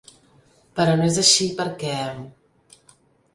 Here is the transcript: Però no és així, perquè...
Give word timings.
Però 0.79 0.95
no 1.01 1.05
és 1.09 1.19
així, 1.23 1.47
perquè... 1.61 1.93